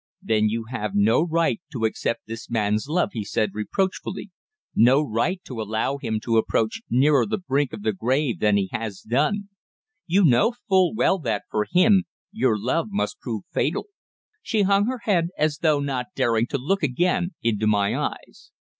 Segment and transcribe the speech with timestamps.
[0.23, 4.31] "Then you have no right to accept this man's love," he said reproachfully,
[4.73, 8.67] "no right to allow him to approach nearer the brink of the grave than he
[8.71, 9.49] has done.
[10.07, 13.89] You know full well that, for him, your love must prove fatal!"
[14.41, 18.51] She hung her head as though not daring to look again into my eyes.